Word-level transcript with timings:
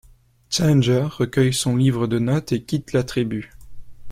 Challenger 0.49 1.07
recueille 1.11 1.53
son 1.53 1.75
livre 1.75 2.07
de 2.07 2.17
notes 2.17 2.53
et 2.53 2.63
quitte 2.63 2.91
la 2.91 3.03
tribu. 3.03 3.53